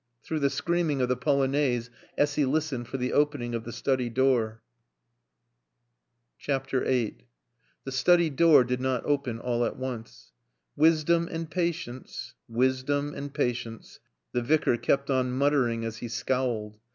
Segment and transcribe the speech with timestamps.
[0.23, 4.63] Through the screaming of the Polonaise Essy listened for the opening of the study door.
[6.43, 7.27] VIII
[7.83, 10.31] The study door did not open all at once.
[10.75, 13.99] "Wisdom and patience, wisdom and patience"
[14.33, 16.79] The Vicar kept on muttering as he scowled.